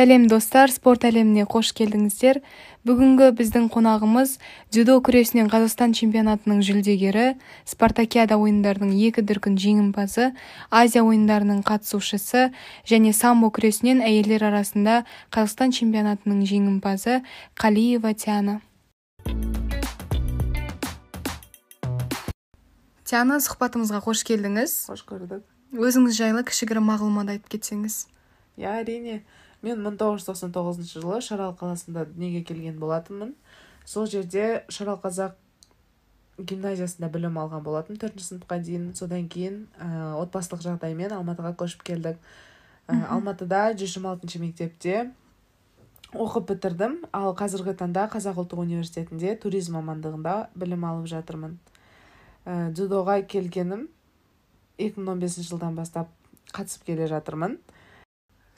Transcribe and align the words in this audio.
сәлем 0.00 0.22
достар 0.32 0.70
спорт 0.72 1.02
әлеміне 1.04 1.42
қош 1.44 1.74
келдіңіздер. 1.76 2.38
Бүгінгі 2.88 3.26
біздің 3.36 3.66
қонағымыз 3.68 4.30
дзюдо 4.72 4.94
күресінен 5.04 5.50
қазақстан 5.52 5.92
чемпионатының 5.98 6.62
жүлдегері 6.64 7.34
спартакиада 7.68 8.38
ойындарының 8.40 8.94
екі 8.96 9.20
дүркін 9.28 9.58
жеңімпазы 9.60 10.30
азия 10.72 11.02
ойындарының 11.04 11.60
қатысушысы 11.68 12.46
және 12.88 13.12
самбо 13.12 13.50
күресінен 13.52 14.00
әйелдер 14.00 14.46
арасында 14.48 15.02
қазақстан 15.36 15.76
чемпионатының 15.76 16.46
жеңімпазы 16.48 17.18
қалиева 17.60 18.14
тиана. 18.16 18.56
Тиана 23.04 23.36
сұхбатымызға 23.36 24.00
қош 24.08 24.24
келдіңіз. 24.32 24.78
Қош 24.94 25.04
көрдік. 25.04 25.44
Өзіңіз 25.76 26.16
жайлы 26.16 26.46
кішігірім 26.48 26.88
мағлұмат 26.88 27.34
айтып 27.36 27.52
кетсеңіз. 27.58 28.06
Иә 28.56 28.80
әрине 28.80 29.20
мен 29.62 29.82
1999 29.84 30.94
жылы 30.94 31.20
шарал 31.20 31.54
қаласында 31.54 32.06
дүниеге 32.12 32.42
келген 32.44 32.78
болатынмын. 32.80 33.34
Сол 33.84 34.06
жерде 34.06 34.64
шарал 34.68 35.00
қазақ 35.02 35.36
гимназиясында 36.38 37.10
білім 37.12 37.38
алған 37.40 37.64
болатын 37.64 37.98
төртінші 38.00 38.34
сыныпқа 38.34 38.60
дейін. 38.64 38.90
Содан 38.96 39.28
кейін 39.28 39.66
ә, 39.78 40.14
отбасылық 40.20 40.62
жағдаймен 40.64 41.12
алматыға 41.16 41.52
көшіп 41.60 41.84
келдік. 41.90 42.20
Ә, 42.88 42.96
алматыда 43.12 43.70
жүз 43.74 43.94
жиырма 43.96 44.14
алтыншы 44.14 44.40
мектепте 44.42 45.10
оқып 46.14 46.54
бітірдім. 46.54 46.96
Ал 47.12 47.34
қазіргі 47.38 47.76
таңда 47.78 48.06
қазақ 48.12 48.40
ұлттық 48.42 48.64
университетінде 48.64 49.36
туризм 49.42 49.76
мамандығында 49.78 50.36
білім 50.58 50.86
алып 50.88 51.10
жатырмын. 51.12 51.58
Ә, 52.46 52.70
дзюдоға 52.72 53.20
келгенім 53.28 53.88
2015 54.80 55.44
жылдан 55.50 55.76
бастап 55.76 56.08
қатысып 56.54 56.88
келе 56.88 57.06
жатырмын. 57.10 57.58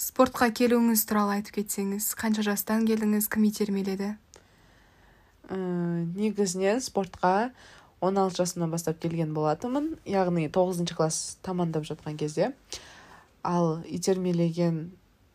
Спортқа 0.02 0.48
келуіңіз 0.50 1.04
туралы 1.06 1.36
айтып 1.38 1.60
кетсеңіз 1.60 2.08
қанша 2.18 2.42
жастан 2.46 2.86
келдіңіз 2.88 3.28
кім 3.30 3.44
итермеледі? 3.46 4.14
Ә, 5.46 5.58
негізінен 6.16 6.82
спортқа 6.82 7.52
16 8.02 8.40
жасымнан 8.40 8.72
бастап 8.72 8.98
келген 9.02 9.30
болатынмын. 9.36 9.92
Яғни 10.08 10.48
9 10.50 10.90
класс 10.98 11.36
тамамдап 11.46 11.86
жатқан 11.86 12.18
кезде. 12.18 12.50
Ал 13.46 13.78
итермелеген 13.86 14.90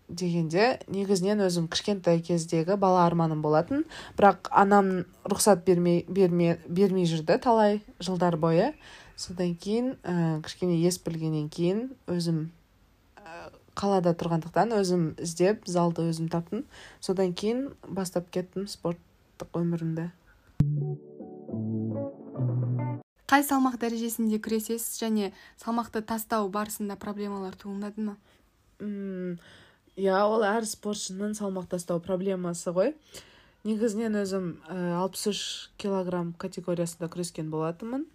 дегенде 0.10 0.82
негізінен 0.92 1.46
өзім 1.48 1.72
кішкентай 1.72 2.20
кездегі 2.20 2.76
бала 2.76 3.06
арманым 3.08 3.42
болатын. 3.42 3.86
Бірақ 4.20 4.52
анам 4.52 5.06
рұқсат 5.24 5.64
бермей, 5.64 6.04
берме, 6.08 6.60
бермей 6.68 7.08
жүрді 7.08 7.40
талай 7.40 7.82
жылдар 8.04 8.36
бойы. 8.36 8.74
Содан 9.16 9.56
кейін 9.56 9.96
ә, 10.04 10.42
кішкене 10.44 10.82
ес 10.84 11.00
білгеннен 11.00 11.48
кейін 11.48 11.88
өзім 12.12 12.50
қалада 13.78 14.16
тұрғандықтан 14.18 14.74
өзім 14.80 15.04
іздеп 15.22 15.68
залды 15.70 16.08
өзім 16.10 16.32
таптым. 16.34 16.66
Содан 17.00 17.36
кейін 17.38 17.68
бастап 17.86 18.32
кеттім 18.34 18.66
спорттық 18.72 19.60
өмірімді. 19.62 20.10
Қай 23.28 23.44
салмақ 23.44 23.76
дәрежесінде 23.82 24.40
күресесіз 24.40 25.02
және 25.04 25.32
салмақты 25.60 26.02
тастау 26.08 26.48
барысында 26.50 26.96
проблемалар 27.00 27.58
туындады 27.60 28.06
ма? 28.10 28.18
Иә 29.98 30.20
ол 30.24 30.46
әр 30.48 30.66
спортшының 30.70 31.34
салмақ 31.38 31.68
тастау 31.74 32.00
проблемасы 32.00 32.72
ғой. 32.72 32.94
Негізінен 33.68 34.16
өзім 34.22 34.52
алпыс 35.02 35.28
үш 35.34 35.40
килограмм 35.82 36.32
категориясында 36.40 37.10
күрескен 37.12 37.50
болатынмын. 37.52 38.06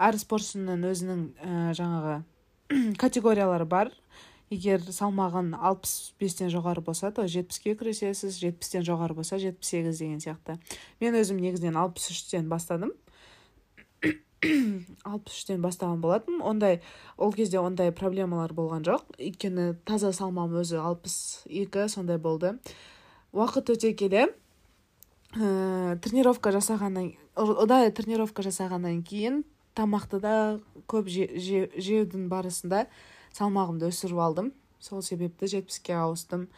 Әр 0.00 0.16
спортшының 0.16 0.86
өзінің 0.88 1.24
ә, 1.36 1.56
жаңағы 1.76 2.14
категориялары 3.02 3.66
бар. 3.68 3.92
Егер 4.52 4.82
салмағын 4.84 5.54
алпыс 5.56 6.12
бестен 6.20 6.50
жоғары 6.52 6.82
болса 6.84 7.10
то 7.14 7.24
жетпіске 7.30 7.74
күресесіз 7.78 8.36
жетпістен 8.42 8.84
жоғары 8.86 9.16
болса 9.16 9.38
жетпіс 9.40 9.72
сегіз 9.72 10.02
деген 10.02 10.20
сияқты. 10.20 10.58
Мен 11.00 11.16
өзім 11.16 11.40
негізінен 11.40 11.78
алпыс 11.80 12.10
үштен 12.12 12.50
бастадым. 12.52 12.92
алпыс 15.12 15.38
үштен 15.38 15.62
бастаған 15.64 16.02
болатын 16.04 16.42
ондай 16.42 16.80
ол 17.16 17.32
кезде 17.32 17.62
ондай 17.62 17.92
проблемалар 17.96 18.52
болған 18.52 18.84
жоқ. 18.84 19.06
Өйткені 19.18 19.72
таза 19.88 20.12
салмағым 20.12 20.60
өзі 20.64 20.82
алпыс 20.82 21.16
екі 21.48 21.88
сондай 21.88 22.20
болды. 22.20 22.58
Уақыт 23.32 23.72
өте 23.72 23.94
келе 23.96 24.26
ә, 25.32 25.96
тренировка 26.04 26.52
жасағаннан 26.52 27.14
ұдайы 27.38 27.94
тренировка 27.96 28.44
жасағаннан 28.44 29.00
кейін 29.08 29.42
тамақты 29.78 30.20
да 30.20 30.34
көп 30.90 31.08
жеудің 31.08 32.28
барысында 32.28 32.86
салмағымды 33.36 33.88
өсіріп 33.90 34.20
алдым. 34.22 34.52
Сол 34.82 35.02
себепті 35.02 35.48
жетпіске 35.50 35.94
ауыстым. 35.96 36.48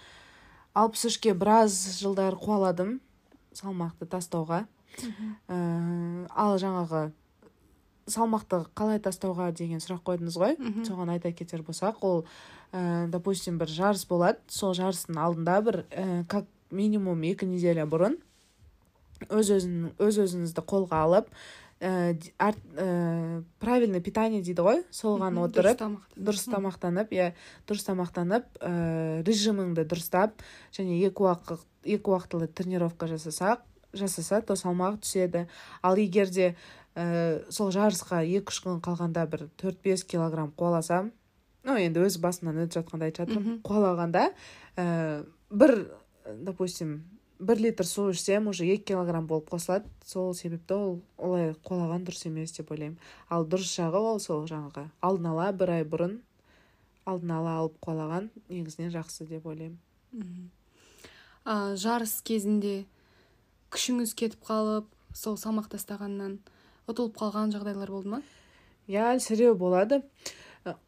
Алпыс 0.74 1.04
үшке 1.10 1.34
біраз 1.34 1.76
жылдар 2.00 2.36
қуаладым 2.40 2.98
салмақты 3.54 4.08
тастауға. 4.10 4.64
Ә, 5.48 5.58
ал 6.30 6.56
жаңағы 6.58 7.10
салмақты 8.10 8.64
қалай 8.76 9.00
тастауға 9.02 9.50
деген 9.56 9.82
сұрақ 9.82 10.02
қойдыңыз 10.08 10.38
ғой. 10.40 10.58
Соған 10.86 11.14
айта 11.14 11.32
кетер 11.32 11.62
болсақ 11.62 12.02
ол 12.02 12.24
ә, 12.72 13.06
допустим 13.08 13.58
бір 13.58 13.70
жарыс 13.70 14.06
болады. 14.08 14.40
Сол 14.48 14.74
жарыстың 14.74 15.18
алдында 15.20 15.60
бір 15.62 15.84
ә, 15.90 16.24
как 16.28 16.46
минимум 16.70 17.22
екі 17.22 17.46
неделя 17.46 17.86
бұрын 17.86 18.18
өз 19.30 19.52
өзін 19.54 19.92
өз 20.02 20.18
өзіңізді 20.24 20.64
қолға 20.68 21.04
алып 21.06 21.28
ә, 21.84 22.16
ә, 22.40 23.42
правильный 23.60 24.00
питание 24.00 24.42
дейді 24.42 24.64
ғой 24.64 24.80
соған 24.94 25.36
отырып 25.42 25.82
дұрыс 26.16 26.46
тамақтанып. 26.48 27.12
иә 27.12 27.32
дұрыс 27.68 27.84
тамақтанып 27.88 28.46
ә, 28.60 29.22
режиміңді 29.26 29.84
дұрыстап 29.90 30.40
және 30.72 30.96
екі 31.04 31.26
уақыт 31.26 31.64
екі 31.84 32.14
уақытылы 32.14 32.48
тренировка 32.48 33.06
жасасақ 33.10 33.64
жасаса 33.92 34.40
то 34.42 34.56
салмақ 34.56 35.02
түседі. 35.04 35.46
Ал 35.82 35.96
егер 36.00 36.30
де 36.32 36.54
ә, 36.96 37.44
сол 37.50 37.70
жарысқа 37.70 38.24
екі 38.24 38.50
үш 38.50 38.62
күн 38.64 38.80
қалғанда 38.80 39.26
бір 39.30 39.48
төрт 39.60 39.82
бес 39.84 40.04
килограмм 40.04 40.54
қуаласам 40.56 41.12
ну 41.64 41.76
енді 41.80 42.04
өз 42.06 42.18
басымнан 42.20 42.64
өтіп 42.64 42.80
жатқанда 42.80 43.10
айтып 43.10 43.28
жатырмын. 43.28 43.60
Қуалағанда 43.64 44.30
ә, 44.76 45.24
бір 45.50 45.76
допустим 46.24 47.02
бір 47.38 47.60
литр 47.60 47.86
су 47.86 48.10
ішсем 48.10 48.48
уже 48.48 48.66
екі 48.66 48.92
килограмм 48.92 49.26
болып 49.26 49.50
қосылады. 49.50 49.88
Сол 50.04 50.34
себепті 50.34 50.74
ол 50.74 51.00
олай 51.18 51.54
қолаған 51.66 52.06
дұрыс 52.06 52.26
емес 52.28 52.54
деп 52.56 52.70
ойлаймын. 52.70 52.98
Ал 53.28 53.46
дұрыс 53.46 53.74
жағы 53.74 54.00
ол 54.00 54.20
сол 54.20 54.46
жаңағы. 54.46 54.88
Алдын 55.00 55.30
ала 55.32 55.50
бір 55.52 55.78
ай 55.78 55.84
бұрын 55.84 56.18
алдын 57.04 57.34
ала 57.36 57.56
алып 57.60 57.76
қолаған 57.84 58.30
негізінен 58.48 58.92
жақсы 58.94 59.26
деп 59.28 59.46
ойлаймын. 59.46 59.78
А, 61.44 61.74
жарыс 61.76 62.20
кезінде 62.24 62.84
күшіңіз 63.74 64.14
кетіп 64.16 64.46
қалып 64.46 64.88
сол 65.12 65.36
салмақ 65.40 65.68
тастағаннан 65.74 66.38
ұтылып 66.88 67.18
қалған 67.18 67.52
жағдайлар 67.52 67.92
болды 67.92 68.14
ма? 68.14 68.22
Иә 68.88 69.14
әлсіреу 69.14 69.56
болады. 69.58 70.02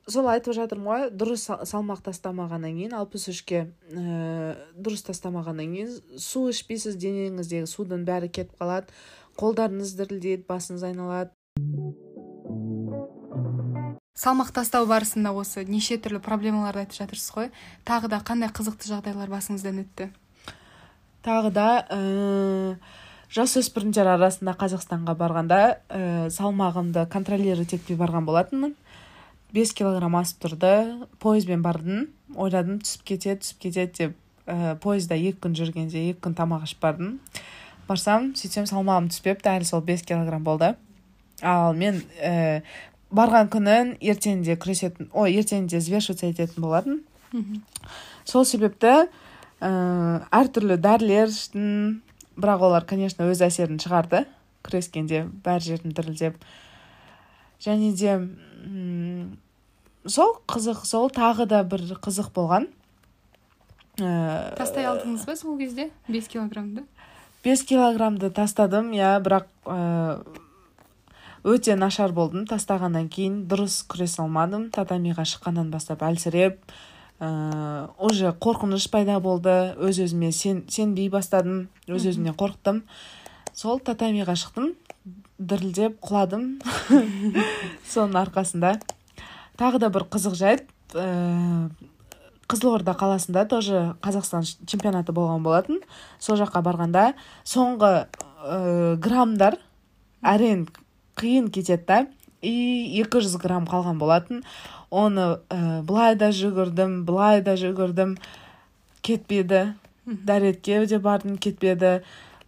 Сол 0.09 0.29
айтып 0.33 0.55
жатырмын 0.57 0.87
ғой 0.89 1.09
дұрыс 1.13 1.47
салмақ 1.69 2.01
тастамағаннан 2.07 2.79
кейін 2.79 2.95
алпыс 2.97 3.29
үшке 3.33 3.67
ә, 3.93 4.57
дұрыс 4.73 5.05
тастамағаннан 5.09 5.75
кейін 5.75 6.21
су 6.21 6.47
ішпейсіз 6.49 6.97
денеңіздегі 7.03 7.69
судың 7.69 8.07
бәрі 8.09 8.31
кетіп 8.33 8.57
қалады 8.63 8.95
қолдарыңыз 9.37 9.93
дірілдейді 9.99 10.47
басыңыз 10.49 10.87
айналады. 10.89 11.35
Салмақ 14.17 14.55
тастау 14.57 14.87
барысында 14.89 15.35
осы 15.37 15.67
неше 15.69 15.99
түрлі 16.01 16.23
проблемаларды 16.25 16.87
айтып 16.87 16.97
жатырсыз 16.97 17.35
ғой. 17.35 17.51
Тағы 17.85 18.09
да 18.09 18.23
қандай 18.25 18.49
қызықты 18.49 18.89
жағдайлар 18.89 19.29
басыңыздан 19.29 19.83
өтті? 19.83 20.09
Тағы 21.27 21.51
да 21.53 21.69
ә, 21.93 22.79
жасөспірімдер 23.29 24.09
арасында 24.15 24.57
қазақстанға 24.57 25.19
барғанда 25.21 25.61
ә, 25.91 26.01
салмағымды 26.33 27.05
контролировать 27.13 27.77
етпей 27.77 28.01
барған 28.01 28.25
болатынмын. 28.25 28.73
Бес 29.57 29.73
килограмм 29.77 30.19
асып 30.21 30.45
тұрды. 30.45 30.73
Пойызбен 31.23 31.65
бардым. 31.65 32.09
Ойладым 32.37 32.81
түсіп 32.85 33.07
кетеді 33.09 33.41
түсіп 33.43 33.63
кетеді 33.65 33.93
деп 33.99 34.17
ә, 34.47 34.75
пойызда 34.83 35.17
екі 35.17 35.41
күн 35.47 35.57
жүргенде 35.59 36.03
екі 36.11 36.21
күн 36.27 36.37
тамақ 36.39 36.67
ішіп 36.69 36.83
бардым. 36.85 37.15
Барсам 37.89 38.33
сөйтсем 38.39 38.67
салмағым 38.69 39.09
түспепті 39.13 39.53
әлі 39.55 39.69
сол 39.69 39.85
бес 39.87 40.03
килограмм 40.07 40.45
болды. 40.45 40.75
Ал 41.43 41.75
мен 41.77 42.03
ә, 42.21 42.63
барған 43.15 43.51
күнін 43.53 43.95
ертеңінде 44.01 44.57
күресетін 44.61 45.11
ой 45.13 45.39
ертеңінде 45.41 45.81
взвешиваться 45.81 46.31
ететін 46.31 46.65
болатын. 46.65 47.01
Сол 48.25 48.47
себепті 48.49 48.93
ә, 48.97 49.71
әртүрлі 50.31 50.79
дәрілер 50.83 51.31
іштім 51.31 52.03
бірақ 52.37 52.69
олар 52.69 52.87
конечно 52.89 53.29
өз 53.31 53.43
әсерін 53.47 53.81
шығарды. 53.83 54.25
Күрескенде 54.67 55.27
бәр 55.45 55.63
жерім 55.63 55.95
дірілдеп. 55.95 56.39
Және 57.63 57.93
де 57.97 58.19
сол 60.09 60.37
қызық 60.49 60.85
сол 60.87 61.11
тағы 61.11 61.47
да 61.51 61.63
бір 61.67 61.85
қызық 62.03 62.33
болған. 62.35 62.69
Ә, 63.97 64.55
тастай 64.59 64.85
алдыңыз 64.85 65.25
ба 65.27 65.37
сол 65.37 65.57
кезде? 65.59 65.91
Бес 66.09 66.29
килограммды? 66.29 66.85
Бес 67.45 67.63
килограммды 67.65 68.31
тастадым 68.31 68.93
иә 68.97 69.17
бірақ 69.25 69.47
ә, 69.65 70.19
өте 71.47 71.77
нашар 71.77 72.13
болдым. 72.13 72.47
Тастағаннан 72.51 73.09
кейін 73.09 73.45
дұрыс 73.49 73.83
күресе 73.89 74.23
алмадым. 74.25 74.69
Татамиға 74.75 75.25
шыққаннан 75.25 75.71
бастап 75.73 76.05
әлсіреп 76.07 76.59
ә, 77.21 77.89
уже 77.99 78.35
қорқыныш 78.35 78.91
пайда 78.93 79.21
болды. 79.21 79.75
Өз 79.79 80.03
өзіме 80.05 80.33
сен, 80.33 80.65
сенбей 80.69 81.09
бастадым. 81.09 81.69
Өз 81.89 82.11
өзімнен 82.13 82.37
қорықтым. 82.37 82.83
Сол 83.55 83.81
татамиға 83.81 84.37
шықтым. 84.37 84.75
Дірілдеп 85.39 85.99
құладым. 86.05 86.59
Соның 87.93 88.21
арқасында 88.27 88.77
тағы 89.61 89.81
да 89.83 89.91
бір 89.93 90.07
қызық 90.13 90.37
жайт 90.39 90.67
ә, 90.95 91.69
қызылорда 92.47 92.95
қаласында 92.99 93.47
тоже 93.51 93.95
қазақстан 94.05 94.47
чемпионаты 94.67 95.15
болған 95.17 95.43
болатын. 95.43 95.81
Сол 96.19 96.39
жаққа 96.41 96.63
барғанда 96.67 97.07
соңғы 97.45 97.93
ә, 98.07 98.97
граммдар 99.03 99.59
әрең 100.23 100.67
қиын 101.19 101.51
кетеді 101.51 101.87
да 101.89 102.07
и 102.43 103.03
200 103.03 103.39
грамм 103.43 103.67
қалған 103.67 103.99
болатын. 103.99 104.45
Оны 104.91 105.41
ә, 105.51 105.83
былай 105.83 106.15
да 106.15 106.31
жүгірдім 106.31 107.03
былай 107.09 107.43
да 107.43 107.57
жүгірдім. 107.59 108.17
Кетпеді. 109.03 109.75
Дәретке 110.07 110.85
де 110.87 110.99
бардым 110.99 111.39
кетпеді. 111.39 112.03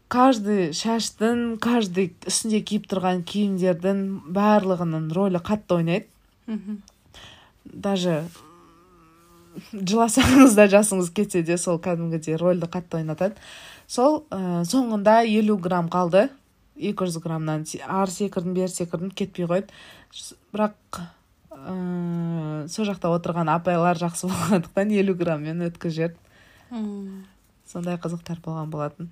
Каждый 0.09 0.73
шаштың 0.73 1.59
каждый 1.61 2.15
үстінде 2.27 2.63
киіп 2.65 2.87
тұрған 2.89 3.25
киімдердің 3.29 4.31
барлығының 4.33 5.11
рөлі 5.13 5.43
қатты 5.45 5.81
ойнайды. 5.81 6.07
Даже 7.73 8.25
жыласаңыз 9.73 10.55
да 10.59 10.69
жасыңыз 10.71 11.11
кетсе 11.15 11.43
де 11.43 11.59
сол 11.59 11.81
кәдімгідей 11.83 12.39
рөлді 12.39 12.69
қатты 12.71 13.01
ойнатады. 13.01 13.37
Сол 13.89 14.25
ә, 14.31 14.65
соңында 14.69 15.23
елу 15.27 15.59
грамм 15.59 15.89
қалды. 15.93 16.29
200 16.79 17.11
жүз 17.11 17.23
граммнан 17.25 17.65
ары 17.89 18.13
секірдім 18.15 18.55
бері 18.55 18.71
секірдім 18.71 19.11
кетпей 19.11 19.49
қойды. 19.51 19.73
Бірақ 20.55 21.01
ә, 21.51 22.69
сол 22.71 22.87
жақта 22.87 23.11
отырған 23.17 23.51
апайлар 23.51 23.99
жақсы 23.99 24.31
болғандықтан 24.31 24.95
елу 25.01 25.17
грамммен 25.19 25.67
өткізіп 25.71 26.15
жіберді 26.15 27.27
сондай 27.69 27.99
қызықтар 28.01 28.41
болған 28.45 28.71
болатын. 28.73 29.11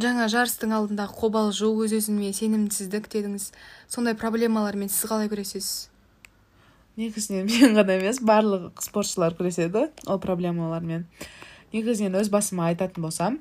Жаңа 0.00 0.26
жарыстың 0.32 0.72
алдындағы 0.76 1.16
қобалжу 1.18 1.70
өз 1.84 1.94
өзіңе 1.98 2.32
сенімсіздік 2.36 3.08
дедіңіз. 3.12 3.50
Сондай 3.90 4.16
проблемалармен 4.18 4.90
сіз 4.92 5.08
қалай 5.10 5.30
күресесіз? 5.32 5.88
Негізінен 7.00 7.48
мен 7.50 7.76
ғана 7.78 7.96
емес 7.98 8.20
барлық 8.24 8.82
спортшылар 8.84 9.36
күреседі 9.38 9.88
ол 10.06 10.20
проблемалармен. 10.22 11.06
Негізінен 11.74 12.18
өз 12.20 12.32
басыма 12.32 12.70
айтатын 12.70 13.04
болсам 13.04 13.38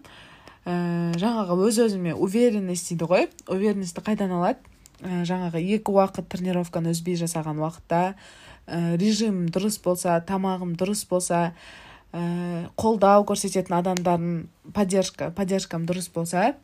ә, 0.65 1.15
жаңағы 1.19 1.57
өз 1.67 1.81
өзіме 1.87 2.13
уверенность 2.13 2.91
дейді 2.91 3.09
ғой 3.09 3.29
уверенностьті 3.47 4.03
қайдан 4.05 4.35
алады? 4.37 4.61
Ә, 4.99 5.23
жаңағы 5.27 5.63
екі 5.63 5.95
уақыт 5.95 6.27
тренировканы 6.31 6.93
үзбей 6.93 7.17
жасаған 7.19 7.61
уақытта 7.63 8.01
ә, 8.67 8.97
режим 8.99 9.47
дұрыс 9.47 9.79
болса 9.83 10.19
тамағым 10.27 10.75
дұрыс 10.79 11.05
болса 11.09 11.53
қолдау 12.11 13.25
көрсететін 13.29 13.75
адамдардың 13.79 14.73
поддержка 14.73 15.29
поддержкам 15.35 15.85
дұрыс 15.85 16.09
болса 16.13 16.55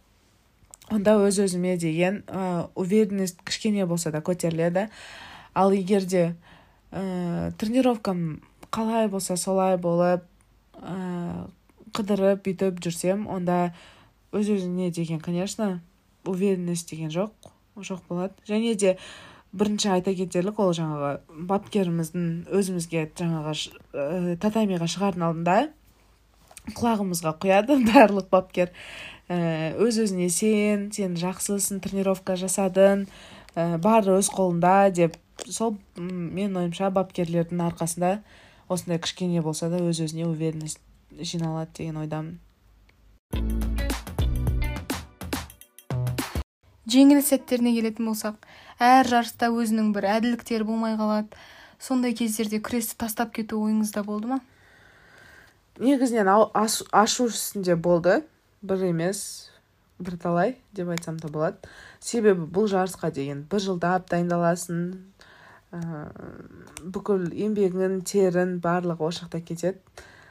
онда 0.89 1.15
өз 1.21 1.39
өзіме 1.41 1.77
деген 1.81 2.23
ә, 2.27 2.67
уверенность 2.75 3.41
кішкене 3.45 3.85
болса 3.85 4.11
да 4.11 4.21
көтеріледі. 4.21 4.87
Ал 5.53 5.73
егер 5.73 6.05
де 6.05 6.35
ә, 6.91 7.51
тренировкам 7.57 8.41
қалай 8.69 9.07
болса 9.09 9.37
солай 9.37 9.77
болып 9.77 10.25
ә, 10.77 11.47
қыдырып 11.93 12.43
бүйтіп 12.45 12.81
жүрсем 12.85 13.25
онда 13.29 13.73
өз 14.31 14.49
өзіне 14.49 14.91
деген 14.91 15.19
конечно 15.19 15.81
уверенность 16.25 16.89
деген 16.89 17.09
жоқ 17.09 17.31
жоқ 17.77 18.01
болады. 18.09 18.33
Және 18.47 18.75
де 18.75 18.97
бірінші 19.55 19.89
айта 19.95 20.13
кетерлік 20.15 20.59
ол 20.59 20.73
жаңағы 20.75 21.11
бапкеріміздің 21.49 22.27
өзімізге 22.55 23.07
жаңағы 23.15 23.55
ә, 23.55 24.35
татамиға 24.43 24.87
шығардың 24.91 25.25
алдында 25.29 25.57
құлағымызға 26.75 27.35
құяды 27.43 27.77
барлық 27.91 28.29
бапкер. 28.33 28.73
Ә, 29.29 29.73
өз 29.81 29.99
өзіне 30.03 30.29
сен 30.29 30.89
сен 30.93 31.15
жақсысың 31.19 31.81
тренировка 31.81 32.35
жасадың 32.37 33.07
ә, 33.55 33.77
өз 33.79 34.29
қолында 34.33 34.91
деп 34.93 35.17
сол 35.49 35.77
мен 35.97 36.57
ойымша 36.57 36.91
бапкерлердің 36.93 37.63
арқасында 37.69 38.19
осындай 38.69 38.99
кішкене 38.99 39.41
болса 39.41 39.69
да 39.69 39.81
өз 39.81 40.03
өзіне 40.05 40.27
уверенность 40.27 40.81
жиналады 41.11 41.71
деген 41.77 41.97
ойдамын. 41.97 42.39
Жеңіл 46.91 47.21
сәттеріне 47.25 47.73
келетін 47.75 48.09
болсақ 48.09 48.45
әр 48.83 49.07
жарыста 49.09 49.49
өзінің 49.53 49.91
бір 49.95 50.09
әділдіктері 50.17 50.67
болмай 50.67 50.97
қалады. 50.99 51.33
Сондай 51.79 52.13
кездерде 52.17 52.59
күресті 52.63 52.97
тастап 53.01 53.33
кету 53.35 53.59
ойыңызда 53.65 54.03
болды 54.05 54.29
ма? 54.31 54.39
Негізінен 55.79 56.29
ашу 56.29 57.27
үстінде 57.27 57.75
болды. 57.75 58.21
Бір 58.61 58.87
емес 58.89 59.51
бірталай 59.99 60.55
деп 60.73 60.89
айтсам 60.89 61.17
да 61.19 61.29
болады. 61.29 61.57
Себебі 61.99 62.47
бұл 62.47 62.69
жарысқа 62.71 63.11
деген 63.11 63.45
бір 63.51 63.63
жылдап 63.63 64.09
дайындаласың 64.11 64.81
бүкіл 66.95 67.29
еңбегің 67.33 68.01
терін 68.07 68.59
барлығы 68.63 69.09
осы 69.09 69.25
жақта 69.25 69.41
кетеді. 69.43 69.79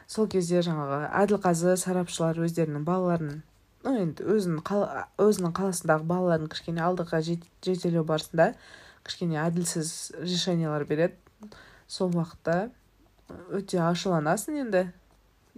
Сол 0.07 0.29
кезде 0.29 0.61
жаңағы 0.65 1.09
әділқазы 1.23 1.77
сарапшылар 1.81 2.41
өздерінің 2.45 2.85
балаларын 2.85 3.43
ну 3.85 3.95
енді 4.01 4.25
өзінің 4.25 4.63
қала, 4.65 5.07
өзінің 5.21 5.53
қаласындағы 5.57 6.07
балаларын 6.09 6.49
кішкене 6.53 6.83
алдыға 6.85 7.21
жетелеу 7.25 8.05
барысында 8.09 8.55
кішкене 9.05 9.39
әділсіз 9.45 10.15
решениялар 10.25 10.87
береді. 10.89 11.19
Сол 11.87 12.15
уақытта 12.17 12.71
өте 13.53 13.81
ашуланасың 13.85 14.63
енді. 14.65 14.87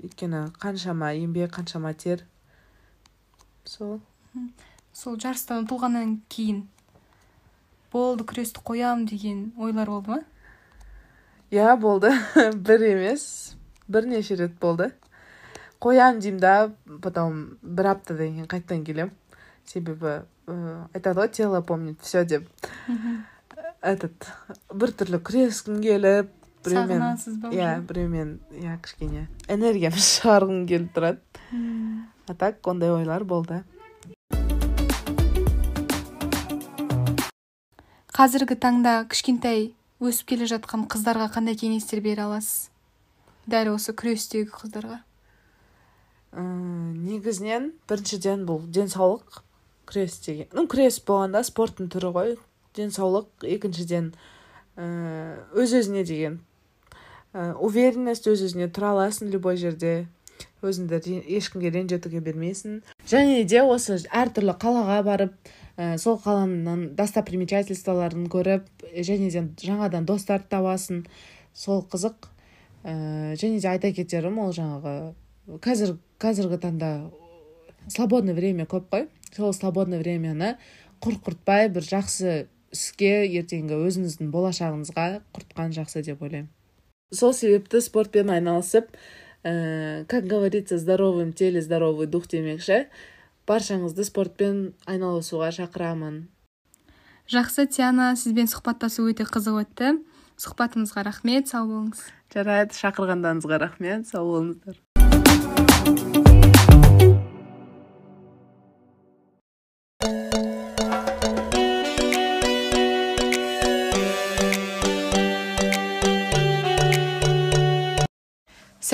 Өйткені 0.03 0.49
қаншама 0.61 1.13
еңбек 1.17 1.55
қаншама 1.55 1.95
тер. 1.95 2.27
Сол. 3.65 4.01
Сол 4.93 5.17
жарыстан 5.23 5.65
ұтылғаннан 5.65 6.19
кейін 6.33 6.65
болды 7.93 8.27
күресті 8.29 8.61
қоям 8.67 9.07
деген 9.09 9.53
ойлар 9.57 9.89
болды 9.89 10.11
ма? 10.11 10.21
Иә 11.55 11.77
болды. 11.81 12.11
Бір 12.67 12.91
емес 12.91 13.57
бірнеше 13.89 14.37
рет 14.37 14.59
болды. 14.61 14.91
Қоям 15.81 16.21
деймін 16.21 16.41
да 16.41 16.55
потом 17.03 17.59
бір 17.63 17.93
аптадан 17.93 18.33
кейін 18.33 18.49
қайтадан 18.51 18.85
келем 18.85 19.13
себебі 19.67 20.23
айтады 20.95 21.21
ғой 21.21 21.29
тело 21.29 21.63
помнит 21.63 22.01
все 22.03 22.25
деп. 22.25 22.49
Этот 23.83 24.29
біртүрлі 24.73 25.21
күрескім 25.21 25.81
келіп 25.83 26.31
біреумен 26.65 27.53
иә 27.53 27.81
біреумен 27.87 28.37
иә 28.51 28.77
кішкене 28.83 29.27
энергиямды 29.49 30.03
шығарғым 30.11 30.67
келіп 30.71 30.93
тұрады. 30.97 31.21
А 32.27 32.35
так 32.35 32.67
ондай 32.67 32.91
ойлар 32.91 33.25
болды. 33.25 33.63
Қазіргі 38.17 38.57
таңда 38.57 39.03
кішкентай 39.13 39.75
өсіп 40.01 40.33
келе 40.33 40.49
жатқан 40.49 40.87
қыздарға 40.89 41.29
қандай 41.35 41.59
кеңестер 41.59 42.01
бере 42.01 42.25
аласыз? 42.25 42.71
Дәл 43.47 43.75
осы 43.75 43.93
күрестегі 43.93 44.49
қыздарға. 44.55 45.03
Негізінен 46.37 47.71
біріншіден 47.89 48.45
бұл 48.49 48.67
денсаулық 48.69 49.43
күрес 49.89 50.19
деген 50.27 50.51
ну 50.53 50.67
күрес 50.71 50.99
болғанда 51.07 51.43
спорттың 51.47 51.89
түрі 51.93 52.13
ғой. 52.17 52.35
Денсаулық 52.77 53.47
екіншіден 53.47 54.11
өз 54.77 55.73
өзіне 55.79 56.05
деген. 56.05 56.41
Ә, 57.33 57.55
уверенность 57.61 58.27
өз 58.29 58.45
өзіне 58.47 58.69
тұра 58.69 58.93
аласың 58.93 59.31
любой 59.33 59.57
жерде. 59.61 60.07
Өзіңді 60.65 61.21
ешкімге 61.37 61.71
ренжітуге 61.73 62.21
бермейсің. 62.25 62.83
Және 63.09 63.45
де 63.49 63.63
осы 63.65 63.97
әртүрлі 64.09 64.57
қалаға 64.61 64.99
барып 65.07 65.35
ә, 65.77 65.97
сол 66.01 66.19
қаланың 66.21 66.91
достопримечательстволарын 66.97 68.29
көріп 68.33 68.69
және 68.97 69.31
де 69.33 69.45
жаңадан 69.65 70.09
достар 70.09 70.45
табасың. 70.45 71.05
Сол 71.55 71.85
қызық. 71.93 72.29
Ә, 72.85 73.37
және 73.41 73.61
де 73.61 73.69
айта 73.73 73.93
кетерім 73.93 74.41
ол 74.45 74.53
жаңағы 74.57 74.97
қазір 75.65 75.97
қазіргі 76.23 76.59
таңда 76.63 76.91
свободный 77.89 78.35
время 78.35 78.67
көп 78.67 78.89
қой. 78.91 79.09
Сол 79.35 79.53
свободный 79.53 80.01
времяны 80.01 80.57
құр 81.05 81.19
құртпай 81.25 81.69
бір 81.73 81.85
жақсы 81.85 82.47
іске 82.73 83.27
ертеңгі 83.27 83.77
өзіңіздің 83.87 84.31
болашағыңызға 84.33 85.07
құртқан 85.37 85.75
жақсы 85.77 86.03
деп 86.07 86.23
ойлаймын. 86.23 86.49
Сол 87.13 87.35
себепті 87.37 87.81
спортпен 87.85 88.31
айналысып 88.33 88.89
ә, 89.45 90.05
как 90.07 90.25
говорится 90.25 90.79
здоровым 90.79 91.33
теле 91.33 91.63
здоровый 91.63 92.07
дух 92.07 92.27
демекші 92.29 92.87
баршаңызды 93.47 94.07
спортпен 94.09 94.75
айналысуға 94.87 95.53
шақырамын. 95.55 96.25
Жақсы 97.31 97.67
тиана 97.71 98.15
сізбен 98.19 98.51
сұхбаттасу 98.51 99.07
өте 99.11 99.27
қызық 99.27 99.63
өтті. 99.65 99.93
Сұхбатыңызға 100.37 101.07
рахмет 101.07 101.49
сау 101.49 101.67
болыңыз. 101.71 102.03
Жарайды 102.35 102.77
шақырғандарыңызға 102.77 103.61
рахмет 103.63 104.11
сау 104.11 104.29
болыңыздар 104.33 104.83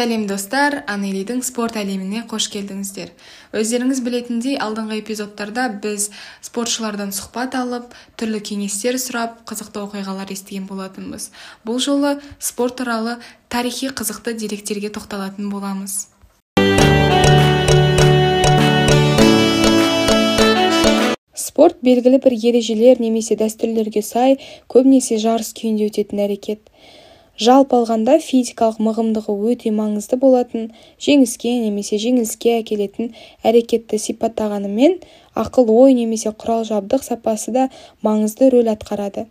сәлем 0.03 0.25
достар. 0.27 0.83
Анелидің 0.91 1.43
спорт 1.47 1.77
әлеміне 1.79 2.25
қош 2.31 2.49
келдіңіздер. 2.53 3.13
Өздеріңіз 3.55 4.01
білетіндей 4.03 4.59
алдыңғы 4.59 4.99
эпизодтарда 5.03 5.69
біз 5.85 6.09
спортшылардан 6.43 7.15
сұхбат 7.15 7.55
алып 7.59 7.95
түрлі 8.19 8.43
кеңестер 8.51 8.99
сұрап 8.99 9.43
қызықты 9.49 9.85
оқиғалар 9.85 10.33
естіген 10.35 10.67
болатынбыз. 10.71 11.31
Бұл 11.67 11.79
жолы 11.85 12.17
спорт 12.39 12.81
туралы 12.83 13.19
тарихи 13.49 13.93
қызықты 13.93 14.35
деректерге 14.35 14.91
тоқталатын 14.91 15.53
боламыз. 15.53 16.12
Спорт 21.35 21.77
белгілі 21.83 22.19
бір 22.25 22.35
ережелер 22.51 23.01
немесе 23.01 23.37
дәстүрлерге 23.41 24.03
сай 24.05 24.37
көбінесе 24.73 25.19
жарыс 25.23 25.53
күйінде 25.57 25.89
өтетін 25.89 26.21
әрекет. 26.27 26.61
Жалпы 27.41 27.79
алғанда 27.79 28.19
физикалық 28.21 28.81
мығымдығы 28.85 29.35
өте 29.51 29.71
маңызды 29.73 30.19
болатын 30.21 30.67
жеңіске 31.01 31.55
немесе 31.62 31.97
жеңіліске 31.99 32.59
әкелетін 32.59 33.15
әрекетті 33.49 33.99
сипаттағанымен 33.99 34.99
ақыл-ой 35.33 35.97
немесе 35.97 36.35
құрал-жабдық 36.37 37.07
сапасы 37.07 37.55
да 37.57 37.71
маңызды 38.05 38.51
рөл 38.53 38.69
атқарады. 38.75 39.25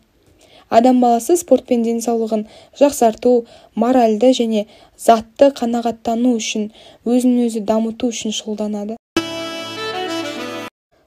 Адам 0.71 1.01
баласы 1.03 1.35
спортпен 1.37 1.83
денсаулығын 1.83 2.47
жақсарту 2.79 3.45
моральды 3.75 4.31
және 4.33 4.65
затты 4.97 5.51
қанағаттану 5.51 6.33
үшін 6.39 6.71
өзін-өзі 7.05 7.61
дамыту 7.67 8.09
үшін 8.09 8.33
шұғылданады. 8.33 9.00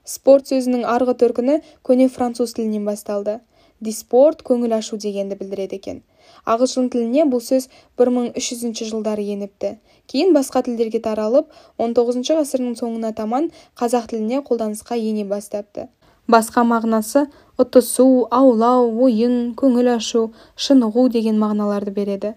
Спорт 0.04 0.50
сөзінің 0.52 0.84
арғы 0.88 1.16
төркіні 1.20 1.60
көне 1.82 2.08
француз 2.12 2.54
тілінен 2.56 2.84
басталды. 2.88 3.40
Диспорт 3.80 4.44
көңіл 4.46 4.76
ашу 4.76 4.96
дегенді 5.00 5.36
білдіреді 5.40 5.76
екен. 5.80 6.02
Ағылшын 6.48 6.88
тіліне 6.92 7.24
бұл 7.28 7.42
сөз 7.44 7.68
1300 8.00 8.88
жылдары 8.88 9.24
еніпті. 9.34 9.74
Кейін 10.08 10.32
басқа 10.36 10.62
тілдерге 10.64 11.00
таралып 11.04 11.50
19 11.78 12.22
ғасырдың 12.38 12.78
соңына 12.80 13.12
таман 13.16 13.50
қазақ 13.80 14.08
тіліне 14.12 14.40
қолданысқа 14.46 14.96
ене 14.96 15.24
бастапты. 15.28 15.88
Басқа 16.28 16.64
мағынасы 16.64 17.26
ұтысу 17.60 18.26
аулау 18.32 18.88
ойын 19.04 19.52
көңіл 19.58 19.90
ашу 19.96 20.30
шынығу 20.56 21.08
деген 21.12 21.36
мағыналарды 21.40 21.92
береді. 21.92 22.34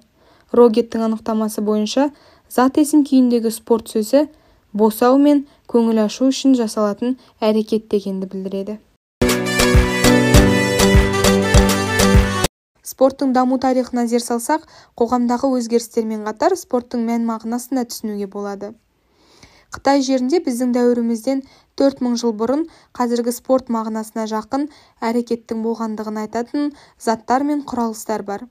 Рогеттің 0.51 1.05
анықтамасы 1.07 1.63
бойынша 1.63 2.09
зат 2.51 2.79
есім 2.79 3.05
күйіндегі 3.07 3.51
спорт 3.51 3.91
сөзі 3.91 4.27
босау 4.73 5.17
мен 5.17 5.45
көңіл 5.67 6.03
ашу 6.05 6.29
үшін 6.31 6.55
жасалатын 6.55 7.17
әрекет 7.43 7.89
дегенді 7.91 8.29
білдіреді. 8.31 8.79
Спорттың 12.87 13.33
даму 13.35 13.59
тарихына 13.61 14.07
зер 14.07 14.23
салсақ 14.23 14.63
қоғамдағы 14.97 15.51
өзгерістермен 15.59 16.23
қатар 16.25 16.55
спорттың 16.57 17.03
мән-мағынасын 17.05 17.77
да 17.77 17.83
түсінуге 17.85 18.29
болады. 18.31 18.71
Қытай 19.75 19.99
жерінде 20.01 20.39
біздің 20.45 20.71
дәуірімізден 20.77 21.43
төрт 21.77 21.99
мың 22.01 22.15
жыл 22.21 22.31
бұрын 22.39 22.63
қазіргі 22.97 23.33
спорт 23.35 23.67
мағынасына 23.67 24.23
жақын 24.31 24.69
әрекеттің 25.03 25.65
болғандығын 25.67 26.21
айтатын 26.23 26.71
заттар 26.97 27.43
мен 27.43 27.65
құралыстар 27.67 28.23
бар. 28.23 28.47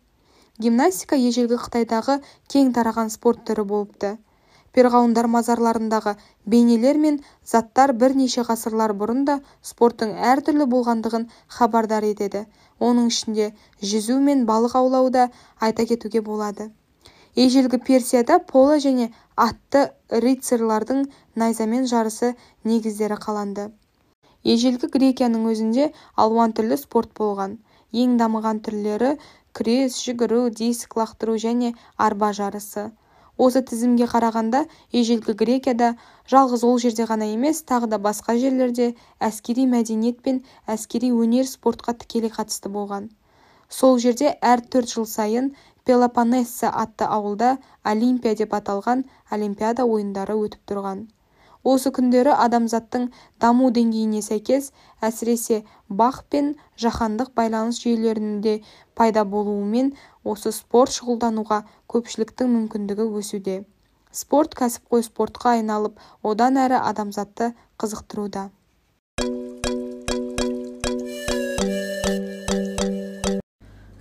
Гимнастика 0.60 1.16
ежелгі 1.16 1.56
қытайдағы 1.64 2.20
кең 2.52 2.70
тараған 2.76 3.08
спорт 3.10 3.42
түрі 3.48 3.64
болыпты. 3.72 4.18
Перғауындар 4.76 5.26
мазарларындағы 5.32 6.14
бейнелер 6.54 6.98
мен 7.02 7.20
заттар 7.52 7.92
бірнеше 8.02 8.44
ғасырлар 8.48 8.92
бұрын 9.02 9.22
да 9.28 9.36
спорттың 9.70 10.12
әртүрлі 10.32 10.66
болғандығын 10.74 11.28
хабардар 11.58 12.06
етеді. 12.08 12.42
Оның 12.88 13.12
ішінде 13.12 13.52
жүзу 13.92 14.18
мен 14.26 14.44
балық 14.50 14.76
аулау 14.80 15.08
да 15.14 15.30
айта 15.60 15.86
кетуге 15.92 16.20
болады. 16.20 16.68
Ежелгі 17.36 17.78
персияда 17.86 18.38
поло 18.52 18.76
және 18.82 19.10
атты 19.46 19.80
рыцарьлардың 20.24 21.02
найзамен 21.42 21.88
жарысы 21.90 22.30
негіздері 22.64 23.18
қаланды. 23.24 23.66
Ежелгі 24.54 24.88
грекияның 24.94 25.48
өзінде 25.52 25.90
алуан 26.24 26.54
түрлі 26.56 26.78
спорт 26.80 27.12
болған. 27.20 27.58
Ең 28.04 28.16
дамыған 28.20 28.62
түрлері 28.68 29.10
күрес 29.58 29.98
жүгіру 30.06 30.40
диск 30.60 30.96
лақтыру 31.00 31.36
және 31.44 31.74
арба 32.08 32.32
жарысы. 32.40 32.90
Осы 33.36 33.62
тізімге 33.70 34.06
қарағанда 34.12 34.62
ежелгі 35.00 35.34
грекияда 35.42 35.92
жалғыз 36.32 36.64
ол 36.68 36.78
жерде 36.84 37.06
ғана 37.10 37.28
емес 37.32 37.62
тағы 37.70 37.90
да 37.92 37.98
басқа 38.08 38.36
жерлерде 38.42 38.88
әскери 39.28 39.66
мәдениет 39.72 40.22
пен 40.28 40.42
әскери 40.76 41.12
өнер 41.24 41.48
спортқа 41.50 41.96
тікелей 42.02 42.32
қатысты 42.38 42.72
болған. 42.78 43.10
Сол 43.68 43.98
жерде 43.98 44.32
әр 44.52 44.62
төрт 44.72 44.94
жыл 44.94 45.08
сайын 45.10 45.50
пелопоннесса 45.84 46.70
атты 46.84 47.10
ауылда 47.18 47.56
олимпия 47.82 48.34
деп 48.40 48.56
аталған 48.60 49.04
олимпиада 49.36 49.84
ойындары 49.84 50.38
өтіп 50.46 50.72
тұрған. 50.72 51.04
Осы 51.66 51.90
күндері 51.90 52.30
адамзаттың 52.42 53.08
даму 53.42 53.72
деңгейіне 53.76 54.20
сәйкес 54.22 54.68
әсіресе 55.08 55.56
бақ 56.00 56.20
пен 56.30 56.52
жаһандық 56.82 57.32
байланыс 57.40 57.80
жүйелерінде 57.82 58.60
пайда 58.94 59.24
болуымен 59.32 59.90
осы 60.26 60.50
спорт 60.54 60.94
шұғылдануға 60.96 61.62
көпшіліктің 61.92 62.52
мүмкіндігі 62.56 63.06
өсуде. 63.20 63.56
Спорт 64.10 64.56
кәсіпқой 64.58 65.04
спортқа 65.06 65.56
айналып 65.60 66.00
одан 66.26 66.58
әрі 66.58 66.80
адамзатты 66.82 67.52
қызықтыруда. 67.78 68.48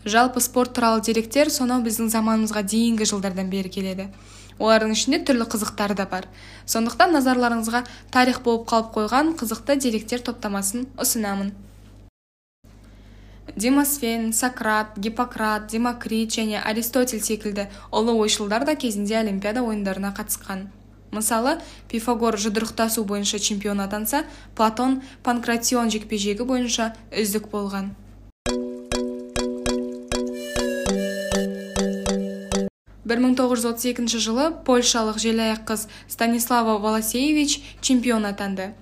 Жалпы 0.06 0.40
спорт 0.40 0.76
туралы 0.78 1.02
деректер 1.02 1.50
сонау 1.50 1.82
біздің 1.86 2.12
заманымызға 2.14 2.62
дейінгі 2.70 3.08
жылдардан 3.10 3.50
бері 3.50 3.72
келеді. 3.74 4.06
Олардың 4.62 4.94
ішінде 4.94 5.20
түрлі 5.28 5.50
қызықтар 5.50 5.96
да 5.98 6.06
бар. 6.08 6.28
Сондықтан 6.70 7.12
назарларыңызға 7.18 7.82
тарих 8.14 8.44
болып 8.46 8.70
қалып 8.70 8.94
қойған 8.96 9.34
қызықты 9.42 9.76
деректер 9.82 10.22
топтамасын 10.24 10.86
ұсынамын. 11.02 11.52
Демосфен 13.56 14.34
сократ 14.34 14.98
гиппократ 14.98 15.68
демокрит 15.72 16.36
және 16.36 16.62
аристотель 16.62 17.24
секілді 17.24 17.68
ұлы 17.92 18.16
ойшылдар 18.20 18.66
да 18.66 18.76
кезінде 18.76 19.20
олимпиада 19.20 19.64
ойындарына 19.64 20.14
қатысқан. 20.16 20.68
Мысалы 21.12 21.60
пифагор 21.88 22.36
жұдырықтасу 22.36 23.06
бойынша 23.08 23.40
чемпион 23.40 23.80
атанса 23.80 24.26
платон 24.56 25.02
панкратион 25.24 25.90
жекпе-жегі 25.90 26.44
бойынша 26.44 26.94
үздік 27.12 27.48
болған. 27.52 27.96
1932 33.06 34.20
жылы 34.20 34.50
польшалық 34.66 35.20
желаяқ 35.22 35.62
қыз 35.70 35.86
станислава 36.10 36.80
волосеевич 36.82 37.62
чемпион 37.80 38.26
атанды. 38.26 38.74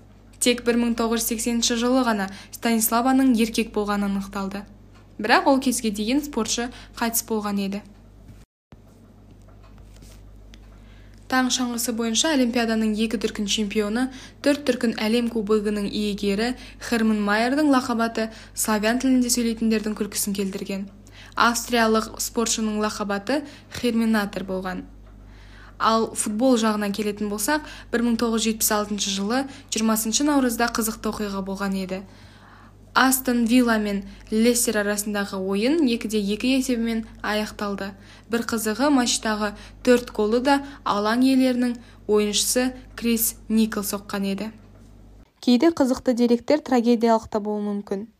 Тек 0.44 0.66
1980 0.68 1.80
жылы 1.80 2.04
ғана 2.04 2.28
станиславаның 2.52 3.32
еркек 3.40 3.72
болғаны 3.76 4.10
анықталды. 4.10 4.66
Бірақ 5.24 5.48
ол 5.48 5.60
кезге 5.64 5.92
дейін 5.96 6.20
спортшы 6.26 6.68
қайтыс 7.00 7.24
болған 7.30 7.62
еді. 7.64 7.84
Таң 11.32 11.48
шаңғысы 11.50 11.94
бойынша 11.98 12.34
олимпиаданың 12.36 12.92
екі 13.06 13.18
дүркін 13.24 13.48
чемпионы 13.50 14.04
төрт 14.46 14.68
дүркін 14.68 14.92
әлем 15.02 15.32
кубогының 15.34 15.88
иегері 15.90 16.52
херман 16.90 17.24
майердің 17.26 17.72
лақап 17.74 18.20
славян 18.54 19.00
тілінде 19.02 19.32
сөйлейтіндердің 19.34 19.96
күлкісін 19.98 20.38
келтірген. 20.38 20.90
Австриялық 21.34 22.20
спортшының 22.22 22.84
лақап 22.84 23.32
херминатор 23.80 24.44
болған. 24.44 24.84
Ал 25.80 26.10
футбол 26.16 26.58
жағынан 26.62 26.94
келетін 26.96 27.32
болсақ 27.32 27.66
1976 27.92 29.10
жылы 29.16 29.46
20 29.74 30.24
наурызда 30.28 30.70
қызықты 30.74 31.12
оқиға 31.12 31.44
болған 31.46 31.76
еді. 31.84 32.04
Астон 32.94 33.46
вилла 33.50 33.80
мен 33.82 34.04
лестер 34.30 34.78
арасындағы 34.84 35.40
ойын 35.42 35.80
екіде 35.90 36.20
екі 36.22 36.52
есебімен 36.60 37.08
аяқталды. 37.26 37.90
Бір 38.30 38.46
қызығы 38.46 38.92
матчтағы 38.94 39.56
төрт 39.82 40.14
голды 40.14 40.44
да 40.46 40.60
алаң 40.86 41.26
иелерінің 41.26 41.74
ойыншысы 42.06 42.70
крис 42.96 43.34
никол 43.50 43.82
соққан 43.82 44.30
еді. 44.36 44.52
Кейде 45.42 45.74
қызықты 45.74 46.14
деректер 46.14 46.62
трагедиялық 46.62 47.26
та 47.34 47.42
болуы 47.42 47.66
мүмкін. 47.66 48.13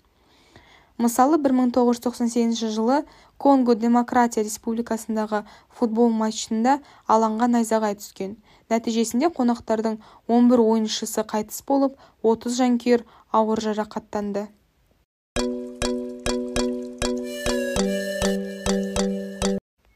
Мысалы 0.98 1.38
1998 1.38 2.70
жылы 2.70 3.04
конго 3.38 3.76
демократия 3.76 4.44
республикасындағы 4.46 5.44
футбол 5.70 6.10
матчында 6.14 6.80
алаңға 7.08 7.50
найзағай 7.58 7.98
түскен. 8.00 8.36
Нәтижесінде 8.70 9.30
қонақтардың 9.34 9.98
11 10.28 10.64
ойыншысы 10.64 11.26
қайтыс 11.34 11.64
болып 11.68 11.98
30 12.22 12.60
жанкүйер 12.62 13.06
ауыр 13.32 13.62
жарақаттанды. 13.66 14.48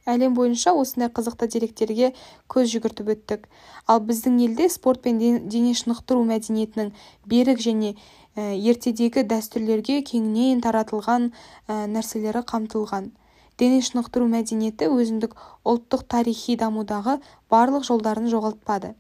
Әлем 0.08 0.36
бойынша 0.38 0.74
осындай 0.74 1.12
қызықты 1.12 1.50
деректерге 1.52 2.14
көз 2.50 2.72
жүгіртіп 2.72 3.12
өттік. 3.14 3.48
Ал 3.88 4.00
біздің 4.00 4.40
елде 4.46 4.70
спорт 4.72 5.04
пен 5.04 5.20
дене 5.20 5.74
шынықтыру 5.76 6.24
мәдениетінің 6.28 6.94
берік 7.28 7.60
және 7.64 7.96
ертедегі 8.38 9.26
дәстүрлерге 9.28 10.02
кеңінен 10.08 10.62
таратылған 10.64 11.32
нәрселері 11.68 12.46
қамтылған. 12.48 13.12
Дене 13.58 13.82
шынықтыру 13.82 14.30
мәдениеті 14.30 14.88
өзіндік 14.94 15.34
ұлттық 15.66 16.06
тарихи 16.08 16.56
дамудағы 16.62 17.18
барлық 17.50 17.88
жолдарын 17.88 18.30
жоғалтпады. 18.30 18.94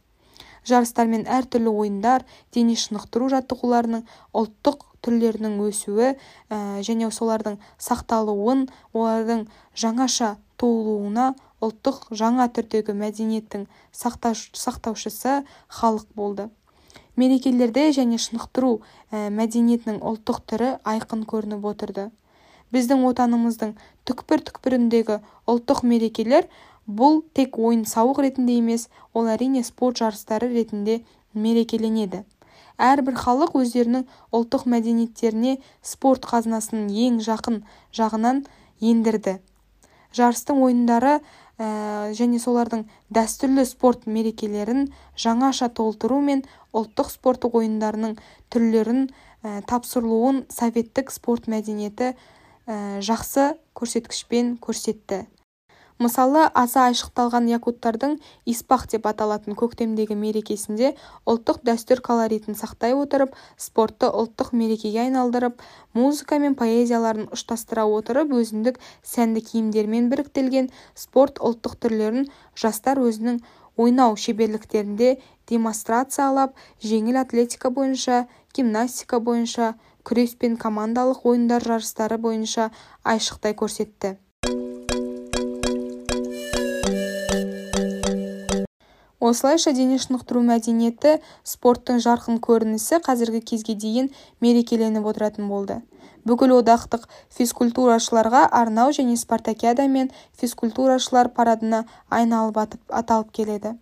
Жарыстар 0.67 1.07
мен 1.07 1.23
әртүрлі 1.29 1.69
ойындар 1.69 2.25
дене 2.51 2.73
шынықтыру 2.75 3.29
жаттығуларының 3.31 4.01
ұлттық 4.35 4.81
түрлерінің 5.05 5.61
өсуі 5.63 6.09
және 6.83 7.07
солардың 7.13 7.55
сақталуын 7.77 8.65
олардың 8.97 9.45
жаңаша 9.77 10.33
туылуына 10.61 11.31
ұлттық 11.63 12.07
жаңа 12.17 12.47
түрдегі 12.53 12.93
мәдениеттің 12.97 13.65
сақтаушысы 13.93 15.33
халық 15.79 16.07
болды. 16.15 16.49
Мерекелерде 17.17 17.89
және 17.97 18.19
шынықтыру 18.21 18.77
ә, 18.77 19.29
мәдениетінің 19.33 19.99
ұлттық 20.05 20.43
түрі 20.49 20.71
айқын 20.85 21.25
көрініп 21.29 21.65
отырды. 21.65 22.09
Біздің 22.73 23.05
отанымыздың 23.09 23.73
түкпір-түкпіріндегі 24.05 25.19
ұлттық 25.49 25.81
мерекелер 25.87 26.45
бұл 26.87 27.23
тек 27.33 27.57
ойын-сауық 27.57 28.21
ретінде 28.27 28.59
емес 28.61 28.87
ол 29.13 29.31
әрине 29.33 29.63
спорт 29.65 29.97
жарыстары 30.03 30.51
ретінде 30.53 31.01
мерекеленеді. 31.33 32.23
Әрбір 32.77 33.17
халық 33.17 33.57
өздерінің 33.57 34.05
ұлттық 34.29 34.67
мәдениеттеріне 34.69 35.57
спорт 35.81 36.27
қазынасының 36.29 36.91
ең 36.93 37.21
жақын 37.25 37.63
жағынан 37.97 38.43
ендірді. 38.79 39.39
Жарыстың 40.17 40.63
ойындары 40.65 41.19
ә, 41.19 42.09
және 42.17 42.41
солардың 42.41 42.85
дәстүрлі 43.13 43.65
спорт 43.69 44.07
мерекелерін 44.09 44.89
жаңаша 45.19 45.69
толтыру 45.77 46.19
мен 46.25 46.43
ұлттық 46.73 47.13
спорттық 47.13 47.57
ойындарының 47.61 48.17
түрлерін 48.53 49.07
ә, 49.07 49.61
тапсырылуын 49.69 50.45
советтік 50.53 51.13
спорт 51.13 51.47
мәдениеті 51.51 52.13
ә, 52.13 52.99
жақсы 53.05 53.53
көрсеткішпен 53.77 54.57
көрсетті. 54.63 55.25
Мысалы 56.03 56.43
аса 56.53 56.83
айшықталған 56.87 57.47
якуттардың 57.49 58.17
испах 58.53 58.85
деп 58.91 59.07
аталатын 59.09 59.55
көктемдегі 59.57 60.17
мерекесінде 60.19 60.91
ұлттық 61.25 61.63
дәстүр 61.65 62.03
колоритін 62.05 62.57
сақтай 62.59 62.93
отырып 62.93 63.33
спортты 63.57 64.09
ұлттық 64.09 64.51
мерекеге 64.53 65.07
айналдырып 65.07 65.63
музыка 65.97 66.37
мен 66.43 66.53
поэзияларын 66.59 67.31
ұштастыра 67.33 67.87
отырып 67.89 68.35
өзіндік 68.37 68.77
сәнді 69.01 69.41
киімдермен 69.49 70.11
біріктірілген 70.13 70.69
спорт 70.93 71.41
ұлттық 71.41 71.79
түрлерін 71.81 72.29
жастар 72.53 73.01
өзінің 73.01 73.41
ойнау 73.77 74.15
шеберліктерінде 74.21 75.15
демонстрациялап 75.49 76.53
жеңіл 76.83 77.21
атлетика 77.23 77.73
бойынша 77.73 78.25
гимнастика 78.53 79.21
бойынша 79.23 79.73
күрес 80.07 80.37
пен 80.41 80.55
командалық 80.61 81.25
ойындар 81.25 81.65
жарыстары 81.73 82.21
бойынша 82.21 82.71
айшықтай 83.03 83.57
көрсетті. 83.57 84.15
Осылайша 89.29 89.73
дене 89.73 89.97
шынықтыру 90.01 90.41
мәдениеті 90.47 91.17
спорттың 91.47 91.99
жарқын 92.03 92.39
көрінісі 92.47 93.01
қазіргі 93.05 93.41
кезге 93.51 93.75
дейін 93.75 94.09
мерекеленіп 94.43 95.07
отыратын 95.11 95.49
болды. 95.51 95.81
Бүкілодақтық 96.27 97.05
физкультурашыларға 97.37 98.47
арнау 98.51 98.91
және 98.95 99.15
спартакиада 99.19 99.87
мен 99.87 100.11
физкультурашылар 100.39 101.29
парадына 101.35 101.85
айналып 102.09 102.77
аталып 102.89 103.31
келеді. 103.31 103.77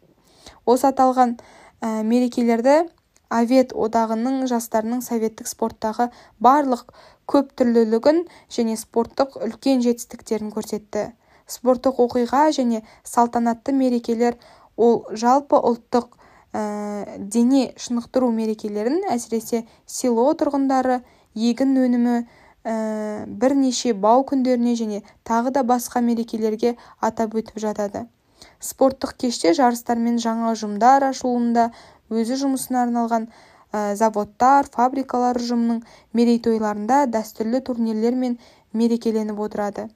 Осы 0.65 0.91
аталған 0.91 1.37
ә, 1.81 2.03
мерекелерді 2.03 2.85
авет 3.29 3.73
одағының 3.73 4.45
жастарының 4.49 5.01
советтік 5.01 5.49
спорттағы 5.49 6.09
барлық 6.39 6.93
көптүрлілігін 7.31 8.25
және 8.57 8.77
спорттық 8.77 9.39
үлкен 9.41 9.81
жетістіктерін 9.85 10.53
көрсетті. 10.53 11.11
Спорттық 11.49 11.99
оқиға 12.05 12.49
және 12.53 12.83
салтанатты 13.03 13.73
мерекелер 13.73 14.37
ол 14.77 15.03
жалпы 15.11 15.59
ұлттық 15.59 16.07
ә, 16.55 17.17
дене 17.19 17.73
шынықтыру 17.79 18.31
мерекелерін 18.31 19.03
әсіресе 19.11 19.63
село 19.85 20.27
тұрғындары 20.39 21.01
егін 21.35 21.75
өнімі 21.83 22.15
ә, 22.19 22.75
бірнеше 23.27 23.93
бау 23.93 24.25
күндеріне 24.27 24.75
және 24.79 25.01
тағы 25.27 25.53
да 25.55 25.63
басқа 25.63 26.01
мерекелерге 26.01 26.75
атап 26.99 27.35
өтіп 27.35 27.59
жатады. 27.61 28.05
Спорттық 28.59 29.15
кеште 29.25 29.53
жарыстар 29.53 29.99
мен 29.99 30.17
жаңа 30.21 30.53
ұжымдар 30.53 31.09
ашылуында 31.09 31.69
өзі 32.09 32.39
жұмысына 32.43 32.85
арналған 32.85 33.27
ә, 33.27 33.95
заводтар 33.99 34.69
фабрикалар 34.71 35.39
ұжымының 35.41 35.83
мерейтойларында 36.13 37.05
дәстүрлі 37.11 37.61
турнирлер 37.67 38.15
мен 38.15 38.39
мерекеленіп 38.73 39.39
отырады. 39.47 39.89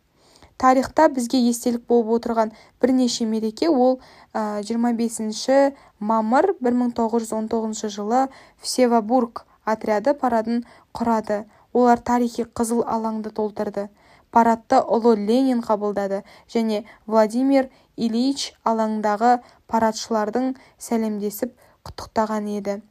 Тарихта 0.59 1.07
бізге 1.15 1.39
естелік 1.49 1.85
болып 1.87 2.09
отырған 2.19 2.51
бірнеше 2.83 3.25
мереке 3.25 3.69
ол 3.69 3.99
ә, 4.33 4.59
25 4.61 5.73
мамыр 5.99 6.51
1919 6.59 7.87
жылы 7.95 8.27
всевобург 8.61 9.45
отряды 9.63 10.13
парадын 10.13 10.65
құрады. 10.93 11.45
Олар 11.73 11.99
тарихи 12.01 12.43
қызыл 12.43 12.83
алаңды 12.83 13.31
толтырды. 13.31 13.87
Парадты 14.31 14.81
ұлы 14.81 15.15
ленин 15.15 15.61
қабылдады 15.61 16.23
және 16.53 16.83
владимир 17.07 17.69
ильич 17.95 18.51
алаңдағы 18.65 19.37
парадшылардың 19.69 20.55
сәлемдесіп 20.77 21.53
құттықтаған 21.87 22.49
еді. 22.57 22.81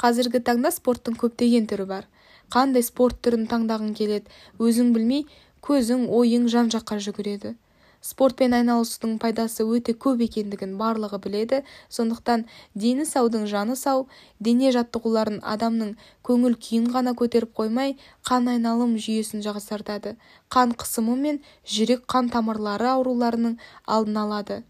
Қазіргі 0.00 0.40
таңда 0.48 0.72
спорттың 0.72 1.16
көптеген 1.20 1.68
түрі 1.70 1.86
бар. 1.90 2.06
Қандай 2.50 2.82
спорт 2.82 3.20
түрін 3.24 3.44
таңдағың 3.50 3.92
келеді 3.94 4.30
өзің 4.58 4.94
білмей 4.96 5.26
көзің 5.66 6.08
ойың 6.08 6.48
жан-жаққа 6.50 6.96
жүгіреді. 7.06 7.56
Спортпен 8.00 8.54
айналысудың 8.56 9.18
пайдасы 9.20 9.66
өте 9.68 9.92
көп 9.92 10.22
екендігін 10.24 10.78
барлығы 10.80 11.18
біледі. 11.20 11.58
Сондықтан 11.92 12.46
дені 12.74 13.04
саудың 13.04 13.44
жаны 13.50 13.76
сау 13.76 14.06
дене 14.40 14.72
жаттығуларын 14.72 15.42
адамның 15.44 15.90
көңіл 16.24 16.56
күйін 16.64 16.88
ғана 16.94 17.12
көтеріп 17.12 17.52
қоймай 17.60 17.98
қан 18.24 18.48
айналым 18.54 18.96
жүйесін 18.96 19.44
жақсартады. 19.44 20.16
Қан 20.48 20.72
қысымы 20.80 21.18
мен 21.20 21.42
жүрек 21.68 22.08
қан 22.08 22.32
тамырлары 22.32 22.88
ауруларының 22.94 23.58
алдын 23.84 24.20
алады. 24.24 24.62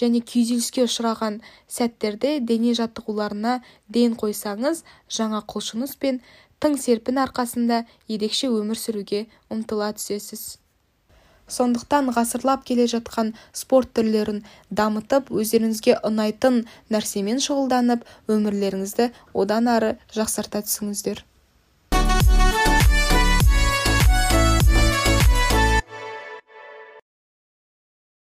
Және 0.00 0.20
күйзеліске 0.30 0.84
ұшыраған 0.86 1.40
сәттерде 1.78 2.36
дене 2.50 2.74
жаттығуларына 2.78 3.60
ден 3.96 4.16
қойсаңыз 4.20 4.84
жаңа 5.18 5.42
құлшыныс 5.52 5.96
пен 6.02 6.20
тың 6.60 6.76
серпін 6.80 7.20
арқасында 7.24 7.82
ерекше 8.08 8.48
өмір 8.52 8.80
сүруге 8.80 9.26
ұмтыла 9.52 9.92
түсесіз. 9.98 10.56
Сондықтан 11.46 12.10
ғасырлап 12.16 12.64
келе 12.66 12.88
жатқан 12.90 13.28
спорт 13.54 13.92
түрлерін 13.94 14.40
дамытып 14.80 15.30
өздеріңізге 15.30 16.00
ұнайтын 16.08 16.64
нәрсемен 16.90 17.38
шұғылданып 17.44 18.02
өмірлеріңізді 18.34 19.12
одан 19.44 19.70
ары 19.70 19.94
жақсарта 20.16 20.64
түсіңіздер. 20.66 21.22